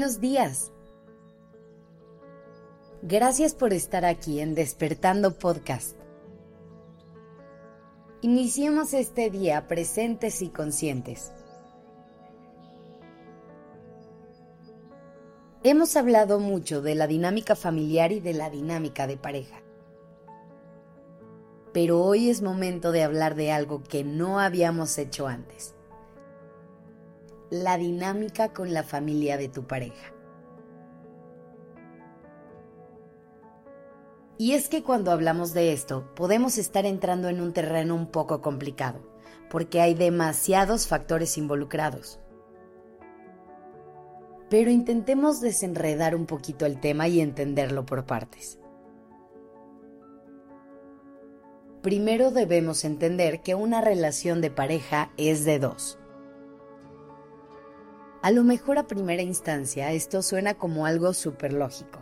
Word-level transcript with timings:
buenos 0.00 0.18
días. 0.18 0.72
Gracias 3.02 3.54
por 3.54 3.74
estar 3.74 4.06
aquí 4.06 4.40
en 4.40 4.54
Despertando 4.54 5.36
Podcast. 5.38 5.94
Iniciemos 8.22 8.94
este 8.94 9.28
día 9.28 9.68
presentes 9.68 10.40
y 10.40 10.48
conscientes. 10.48 11.32
Hemos 15.64 15.94
hablado 15.96 16.40
mucho 16.40 16.80
de 16.80 16.94
la 16.94 17.06
dinámica 17.06 17.54
familiar 17.54 18.10
y 18.10 18.20
de 18.20 18.32
la 18.32 18.48
dinámica 18.48 19.06
de 19.06 19.18
pareja. 19.18 19.60
Pero 21.74 22.02
hoy 22.02 22.30
es 22.30 22.40
momento 22.40 22.90
de 22.90 23.02
hablar 23.02 23.34
de 23.34 23.52
algo 23.52 23.82
que 23.82 24.02
no 24.02 24.40
habíamos 24.40 24.96
hecho 24.96 25.26
antes 25.26 25.74
la 27.50 27.76
dinámica 27.76 28.52
con 28.52 28.72
la 28.72 28.84
familia 28.84 29.36
de 29.36 29.48
tu 29.48 29.66
pareja. 29.66 30.14
Y 34.38 34.52
es 34.52 34.68
que 34.68 34.82
cuando 34.82 35.10
hablamos 35.10 35.52
de 35.52 35.72
esto, 35.72 36.14
podemos 36.14 36.56
estar 36.56 36.86
entrando 36.86 37.28
en 37.28 37.42
un 37.42 37.52
terreno 37.52 37.94
un 37.94 38.06
poco 38.06 38.40
complicado, 38.40 39.00
porque 39.50 39.82
hay 39.82 39.92
demasiados 39.92 40.86
factores 40.86 41.36
involucrados. 41.36 42.20
Pero 44.48 44.70
intentemos 44.70 45.40
desenredar 45.40 46.14
un 46.14 46.24
poquito 46.24 46.64
el 46.64 46.80
tema 46.80 47.06
y 47.06 47.20
entenderlo 47.20 47.84
por 47.84 48.06
partes. 48.06 48.58
Primero 51.82 52.30
debemos 52.30 52.84
entender 52.84 53.42
que 53.42 53.54
una 53.54 53.80
relación 53.80 54.40
de 54.40 54.50
pareja 54.50 55.12
es 55.16 55.44
de 55.44 55.58
dos. 55.58 55.99
A 58.22 58.30
lo 58.30 58.44
mejor 58.44 58.76
a 58.76 58.86
primera 58.86 59.22
instancia 59.22 59.92
esto 59.92 60.20
suena 60.20 60.52
como 60.54 60.84
algo 60.84 61.14
súper 61.14 61.54
lógico, 61.54 62.00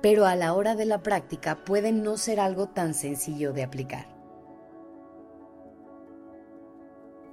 pero 0.00 0.24
a 0.24 0.34
la 0.36 0.54
hora 0.54 0.74
de 0.74 0.86
la 0.86 1.02
práctica 1.02 1.64
puede 1.66 1.92
no 1.92 2.16
ser 2.16 2.40
algo 2.40 2.68
tan 2.68 2.94
sencillo 2.94 3.52
de 3.52 3.62
aplicar. 3.62 4.06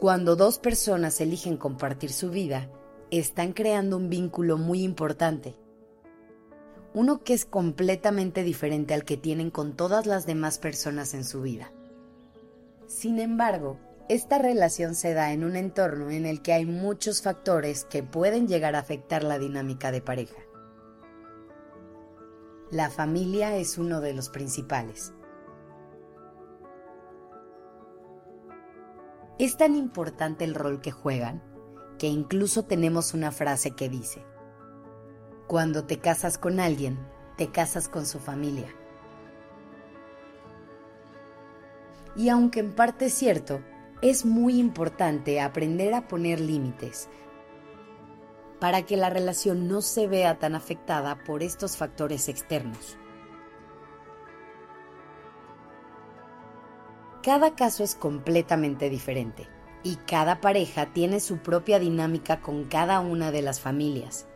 Cuando 0.00 0.34
dos 0.34 0.58
personas 0.58 1.20
eligen 1.20 1.56
compartir 1.56 2.12
su 2.12 2.30
vida, 2.30 2.68
están 3.12 3.52
creando 3.52 3.96
un 3.96 4.10
vínculo 4.10 4.58
muy 4.58 4.82
importante. 4.82 5.54
Uno 6.94 7.22
que 7.22 7.32
es 7.32 7.44
completamente 7.44 8.42
diferente 8.42 8.92
al 8.92 9.04
que 9.04 9.16
tienen 9.16 9.50
con 9.50 9.76
todas 9.76 10.04
las 10.06 10.26
demás 10.26 10.58
personas 10.58 11.14
en 11.14 11.24
su 11.24 11.42
vida. 11.42 11.70
Sin 12.88 13.20
embargo, 13.20 13.78
esta 14.08 14.38
relación 14.38 14.94
se 14.94 15.14
da 15.14 15.32
en 15.32 15.42
un 15.42 15.56
entorno 15.56 16.10
en 16.10 16.26
el 16.26 16.40
que 16.40 16.52
hay 16.52 16.64
muchos 16.64 17.22
factores 17.22 17.84
que 17.84 18.02
pueden 18.02 18.46
llegar 18.46 18.76
a 18.76 18.80
afectar 18.80 19.24
la 19.24 19.38
dinámica 19.38 19.90
de 19.90 20.00
pareja. 20.00 20.40
La 22.70 22.90
familia 22.90 23.56
es 23.56 23.78
uno 23.78 24.00
de 24.00 24.12
los 24.12 24.28
principales. 24.28 25.12
Es 29.38 29.56
tan 29.56 29.74
importante 29.74 30.44
el 30.44 30.54
rol 30.54 30.80
que 30.80 30.92
juegan 30.92 31.42
que 31.98 32.06
incluso 32.06 32.64
tenemos 32.64 33.12
una 33.12 33.32
frase 33.32 33.72
que 33.72 33.88
dice, 33.88 34.24
cuando 35.46 35.84
te 35.84 35.98
casas 35.98 36.38
con 36.38 36.60
alguien, 36.60 36.98
te 37.36 37.50
casas 37.50 37.88
con 37.88 38.06
su 38.06 38.18
familia. 38.18 38.68
Y 42.16 42.30
aunque 42.30 42.60
en 42.60 42.74
parte 42.74 43.06
es 43.06 43.14
cierto, 43.14 43.60
es 44.02 44.24
muy 44.24 44.58
importante 44.58 45.40
aprender 45.40 45.94
a 45.94 46.06
poner 46.06 46.40
límites 46.40 47.08
para 48.60 48.82
que 48.82 48.96
la 48.96 49.10
relación 49.10 49.68
no 49.68 49.82
se 49.82 50.06
vea 50.06 50.38
tan 50.38 50.54
afectada 50.54 51.22
por 51.24 51.42
estos 51.42 51.76
factores 51.76 52.28
externos. 52.28 52.98
Cada 57.22 57.54
caso 57.54 57.82
es 57.82 57.94
completamente 57.94 58.88
diferente 58.88 59.48
y 59.82 59.96
cada 59.96 60.40
pareja 60.40 60.92
tiene 60.92 61.20
su 61.20 61.38
propia 61.38 61.78
dinámica 61.78 62.40
con 62.40 62.64
cada 62.64 63.00
una 63.00 63.30
de 63.30 63.42
las 63.42 63.60
familias. 63.60 64.26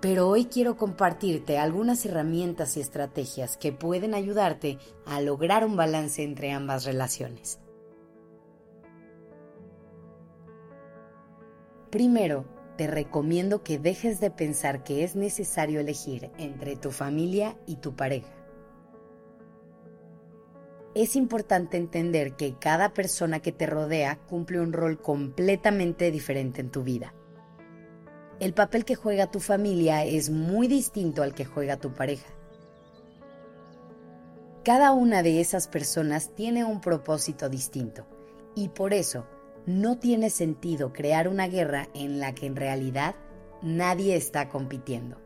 Pero 0.00 0.28
hoy 0.28 0.44
quiero 0.44 0.76
compartirte 0.76 1.58
algunas 1.58 2.04
herramientas 2.06 2.76
y 2.76 2.80
estrategias 2.80 3.56
que 3.56 3.72
pueden 3.72 4.14
ayudarte 4.14 4.78
a 5.06 5.20
lograr 5.20 5.64
un 5.64 5.76
balance 5.76 6.22
entre 6.22 6.52
ambas 6.52 6.84
relaciones. 6.84 7.58
Primero, 11.96 12.44
te 12.76 12.88
recomiendo 12.88 13.62
que 13.62 13.78
dejes 13.78 14.20
de 14.20 14.30
pensar 14.30 14.84
que 14.84 15.02
es 15.02 15.16
necesario 15.16 15.80
elegir 15.80 16.30
entre 16.36 16.76
tu 16.76 16.90
familia 16.90 17.56
y 17.64 17.76
tu 17.76 17.96
pareja. 17.96 18.28
Es 20.94 21.16
importante 21.16 21.78
entender 21.78 22.34
que 22.34 22.54
cada 22.58 22.92
persona 22.92 23.40
que 23.40 23.50
te 23.50 23.64
rodea 23.64 24.18
cumple 24.28 24.60
un 24.60 24.74
rol 24.74 25.00
completamente 25.00 26.10
diferente 26.10 26.60
en 26.60 26.68
tu 26.68 26.82
vida. 26.82 27.14
El 28.40 28.52
papel 28.52 28.84
que 28.84 28.94
juega 28.94 29.30
tu 29.30 29.40
familia 29.40 30.04
es 30.04 30.28
muy 30.28 30.68
distinto 30.68 31.22
al 31.22 31.32
que 31.32 31.46
juega 31.46 31.78
tu 31.78 31.94
pareja. 31.94 32.28
Cada 34.64 34.92
una 34.92 35.22
de 35.22 35.40
esas 35.40 35.66
personas 35.66 36.34
tiene 36.34 36.62
un 36.62 36.82
propósito 36.82 37.48
distinto 37.48 38.06
y 38.54 38.68
por 38.68 38.92
eso 38.92 39.24
no 39.66 39.98
tiene 39.98 40.30
sentido 40.30 40.92
crear 40.92 41.28
una 41.28 41.48
guerra 41.48 41.88
en 41.92 42.20
la 42.20 42.34
que 42.34 42.46
en 42.46 42.56
realidad 42.56 43.16
nadie 43.62 44.16
está 44.16 44.48
compitiendo. 44.48 45.20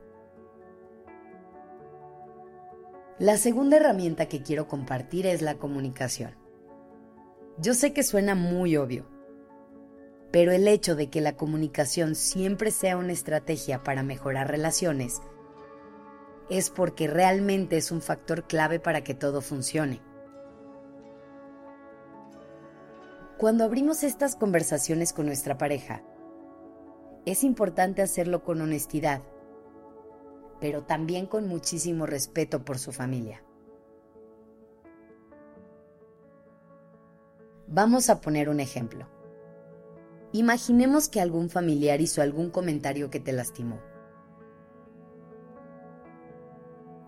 La 3.19 3.37
segunda 3.37 3.77
herramienta 3.77 4.27
que 4.27 4.43
quiero 4.43 4.67
compartir 4.67 5.27
es 5.27 5.43
la 5.43 5.57
comunicación. 5.57 6.35
Yo 7.59 7.75
sé 7.75 7.93
que 7.93 8.03
suena 8.03 8.35
muy 8.35 8.79
obvio, 8.79 9.07
pero 10.31 10.53
el 10.53 10.67
hecho 10.67 10.97
de 10.97 11.11
que 11.11 11.21
la 11.21 11.37
comunicación 11.37 12.15
siempre 12.15 12.71
sea 12.71 12.97
una 12.97 13.13
estrategia 13.13 13.83
para 13.83 14.03
mejorar 14.03 14.51
relaciones 14.51 15.21
es 16.49 16.71
porque 16.71 17.07
realmente 17.07 17.77
es 17.77 17.91
un 17.91 18.01
factor 18.01 18.47
clave 18.47 18.81
para 18.81 19.05
que 19.05 19.15
todo 19.15 19.43
funcione. 19.43 20.01
Cuando 23.41 23.65
abrimos 23.65 24.03
estas 24.03 24.37
conversaciones 24.37 25.15
con 25.15 25.25
nuestra 25.25 25.57
pareja, 25.57 26.03
es 27.25 27.43
importante 27.43 28.03
hacerlo 28.03 28.45
con 28.45 28.61
honestidad, 28.61 29.23
pero 30.61 30.83
también 30.83 31.25
con 31.25 31.49
muchísimo 31.49 32.05
respeto 32.05 32.67
por 32.67 32.79
su 32.79 32.93
familia. 32.93 33.43
Vamos 37.67 38.11
a 38.11 38.21
poner 38.21 38.51
un 38.51 38.61
ejemplo. 38.61 39.09
Imaginemos 40.33 41.09
que 41.09 41.23
algún 41.23 41.49
familiar 41.49 42.03
hizo 42.03 42.21
algún 42.21 42.51
comentario 42.51 43.09
que 43.09 43.21
te 43.21 43.33
lastimó. 43.33 43.81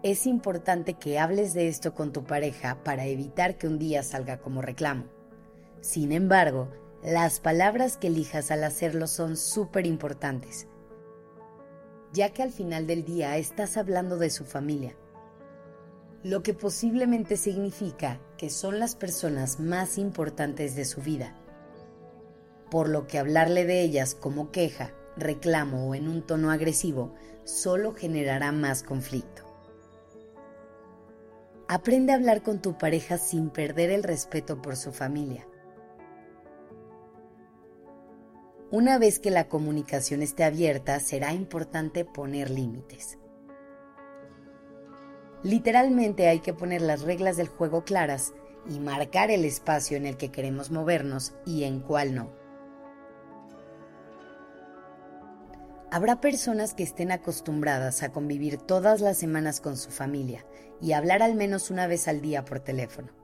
Es 0.03 0.27
importante 0.27 0.95
que 0.95 1.19
hables 1.19 1.53
de 1.53 1.69
esto 1.69 1.93
con 1.93 2.11
tu 2.11 2.25
pareja 2.25 2.83
para 2.83 3.05
evitar 3.05 3.59
que 3.59 3.67
un 3.67 3.79
día 3.79 4.03
salga 4.03 4.39
como 4.41 4.63
reclamo. 4.63 5.21
Sin 5.83 6.13
embargo, 6.13 6.69
las 7.03 7.41
palabras 7.41 7.97
que 7.97 8.07
elijas 8.07 8.53
al 8.53 8.63
hacerlo 8.63 9.09
son 9.09 9.37
súper 9.37 9.85
importantes, 9.85 10.69
ya 12.13 12.33
que 12.33 12.45
al 12.45 12.53
final 12.53 12.87
del 12.87 13.05
día 13.05 13.37
estás 13.37 13.77
hablando 13.77 14.17
de 14.17 14.31
su 14.31 14.45
familia, 14.45 14.95
lo 16.23 16.45
que 16.45 16.55
posiblemente 16.55 17.37
significa 17.37 18.21
que 18.39 18.49
son 18.49 18.79
las 18.79 18.95
personas 18.95 19.59
más 19.59 19.99
importantes 19.99 20.77
de 20.77 20.85
su 20.85 21.01
vida, 21.01 21.35
por 22.71 22.89
lo 22.89 23.09
que 23.09 23.19
hablarle 23.19 23.65
de 23.65 23.83
ellas 23.83 24.15
como 24.15 24.53
queja, 24.53 24.93
reclamo 25.17 25.89
o 25.89 25.97
en 25.97 26.07
un 26.07 26.23
tono 26.25 26.53
agresivo 26.53 27.13
solo 27.43 27.93
generará 27.93 28.53
más 28.53 28.85
conflicto. 28.85 29.43
Aprende 31.67 32.13
a 32.13 32.15
hablar 32.15 32.45
con 32.45 32.63
tu 32.63 32.79
pareja 32.79 33.19
sin 33.19 33.51
perder 33.51 33.91
el 33.91 34.05
respeto 34.05 34.63
por 34.63 34.77
su 34.77 34.93
familia 34.93 35.45
Una 38.73 38.97
vez 38.97 39.19
que 39.19 39.31
la 39.31 39.49
comunicación 39.49 40.23
esté 40.23 40.45
abierta, 40.45 40.99
será 40.99 41.35
importante 41.35 42.07
poner 42.07 42.49
límites. 42.49 43.19
Literalmente 45.43 46.27
hay 46.29 46.41
que 46.41 46.55
poner 46.55 46.81
las 46.81 47.03
reglas 47.03 47.37
del 47.37 47.49
juego 47.49 47.85
claras 47.85 48.33
y 48.67 48.81
marcar 48.81 49.31
el 49.31 49.45
espacio 49.45 49.99
en 49.99 50.07
el 50.07 50.17
que 50.17 50.31
queremos 50.31 50.71
movernos 50.71 51.35
y 51.45 51.65
en 51.65 51.81
cuál 51.81 52.15
no. 52.15 52.33
Habrá 55.91 56.23
personas 56.23 56.73
que 56.73 56.83
estén 56.83 57.13
acostumbradas 57.13 58.03
a 58.03 58.11
convivir 58.11 58.57
todas 58.57 59.03
las 59.03 59.19
semanas 59.19 59.61
con 59.61 59.77
su 59.77 59.91
familia 59.91 60.47
y 60.81 60.93
hablar 60.93 61.23
al 61.23 61.35
menos 61.35 61.71
una 61.71 61.87
vez 61.87 62.09
al 62.09 62.23
día 62.23 62.47
por 62.47 62.61
teléfono 62.61 63.22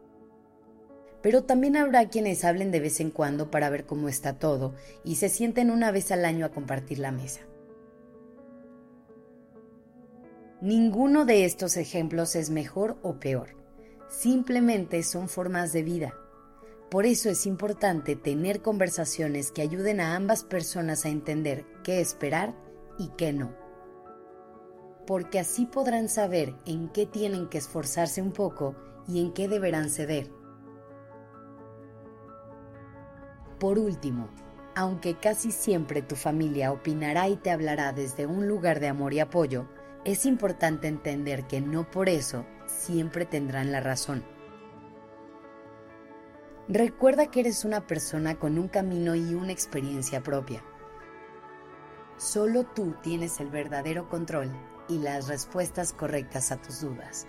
pero 1.22 1.44
también 1.44 1.76
habrá 1.76 2.08
quienes 2.08 2.44
hablen 2.44 2.70
de 2.70 2.80
vez 2.80 3.00
en 3.00 3.10
cuando 3.10 3.50
para 3.50 3.70
ver 3.70 3.86
cómo 3.86 4.08
está 4.08 4.38
todo 4.38 4.74
y 5.04 5.16
se 5.16 5.28
sienten 5.28 5.70
una 5.70 5.90
vez 5.90 6.12
al 6.12 6.24
año 6.24 6.46
a 6.46 6.50
compartir 6.50 6.98
la 6.98 7.12
mesa. 7.12 7.40
Ninguno 10.60 11.24
de 11.24 11.44
estos 11.44 11.76
ejemplos 11.76 12.34
es 12.34 12.50
mejor 12.50 12.98
o 13.02 13.20
peor, 13.20 13.50
simplemente 14.08 15.02
son 15.02 15.28
formas 15.28 15.72
de 15.72 15.82
vida. 15.82 16.14
Por 16.90 17.04
eso 17.04 17.28
es 17.28 17.46
importante 17.46 18.16
tener 18.16 18.62
conversaciones 18.62 19.52
que 19.52 19.62
ayuden 19.62 20.00
a 20.00 20.16
ambas 20.16 20.42
personas 20.42 21.04
a 21.04 21.10
entender 21.10 21.66
qué 21.84 22.00
esperar 22.00 22.54
y 22.98 23.08
qué 23.16 23.32
no. 23.32 23.54
Porque 25.06 25.38
así 25.38 25.66
podrán 25.66 26.08
saber 26.08 26.54
en 26.66 26.88
qué 26.88 27.06
tienen 27.06 27.48
que 27.48 27.58
esforzarse 27.58 28.22
un 28.22 28.32
poco 28.32 28.74
y 29.06 29.20
en 29.20 29.32
qué 29.32 29.48
deberán 29.48 29.90
ceder. 29.90 30.37
Por 33.58 33.78
último, 33.78 34.28
aunque 34.76 35.16
casi 35.18 35.50
siempre 35.50 36.02
tu 36.02 36.14
familia 36.14 36.70
opinará 36.70 37.28
y 37.28 37.36
te 37.36 37.50
hablará 37.50 37.92
desde 37.92 38.26
un 38.26 38.46
lugar 38.46 38.78
de 38.78 38.86
amor 38.86 39.12
y 39.12 39.20
apoyo, 39.20 39.68
es 40.04 40.24
importante 40.24 40.86
entender 40.86 41.46
que 41.48 41.60
no 41.60 41.90
por 41.90 42.08
eso 42.08 42.46
siempre 42.66 43.26
tendrán 43.26 43.72
la 43.72 43.80
razón. 43.80 44.24
Recuerda 46.68 47.30
que 47.30 47.40
eres 47.40 47.64
una 47.64 47.86
persona 47.86 48.38
con 48.38 48.58
un 48.58 48.68
camino 48.68 49.14
y 49.16 49.34
una 49.34 49.52
experiencia 49.52 50.22
propia. 50.22 50.62
Solo 52.16 52.64
tú 52.64 52.94
tienes 53.02 53.40
el 53.40 53.48
verdadero 53.48 54.08
control 54.08 54.52
y 54.88 54.98
las 54.98 55.28
respuestas 55.28 55.92
correctas 55.92 56.52
a 56.52 56.60
tus 56.60 56.82
dudas. 56.82 57.26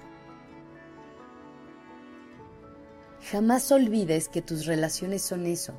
Jamás 3.31 3.71
olvides 3.71 4.29
que 4.29 4.41
tus 4.41 4.65
relaciones 4.65 5.21
son 5.21 5.45
eso, 5.45 5.73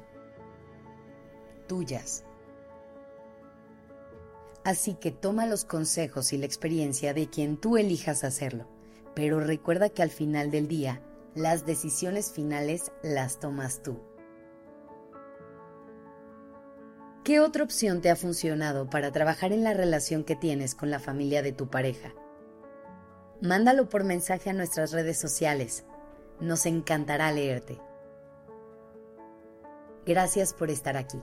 tuyas. 1.71 2.25
Así 4.65 4.95
que 4.95 5.13
toma 5.13 5.47
los 5.47 5.65
consejos 5.65 6.33
y 6.33 6.39
la 6.39 6.47
experiencia 6.47 7.15
de 7.15 7.31
quien 7.31 7.57
tú 7.57 7.77
elijas 7.77 8.25
hacerlo, 8.25 8.67
pero 9.15 9.39
recuerda 9.39 9.89
que 9.89 10.03
al 10.03 10.11
final 10.11 10.51
del 10.51 10.67
día, 10.67 11.01
las 11.37 11.67
decisiones 11.67 12.33
finales 12.33 12.91
las 13.05 13.39
tomas 13.39 13.85
tú. 13.85 14.01
¿Qué 17.23 17.39
otra 17.39 17.63
opción 17.63 18.01
te 18.01 18.11
ha 18.11 18.17
funcionado 18.17 18.91
para 18.91 19.13
trabajar 19.13 19.53
en 19.53 19.63
la 19.63 19.73
relación 19.73 20.25
que 20.25 20.35
tienes 20.35 20.75
con 20.75 20.91
la 20.91 20.99
familia 20.99 21.41
de 21.41 21.53
tu 21.53 21.69
pareja? 21.69 22.13
Mándalo 23.41 23.89
por 23.89 24.03
mensaje 24.03 24.51
a 24.51 24.55
nuestras 24.55 24.91
redes 24.91 25.19
sociales. 25.19 25.85
Nos 26.41 26.67
encantará 26.67 27.31
leerte. 27.31 27.79
Gracias 30.05 30.53
por 30.53 30.69
estar 30.69 30.97
aquí. 30.97 31.23